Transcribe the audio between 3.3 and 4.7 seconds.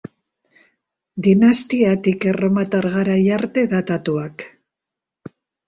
arte datatuak.